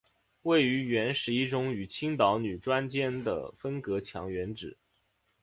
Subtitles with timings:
[0.41, 4.75] 位于原十一中与青岛女专间的分隔墙原址。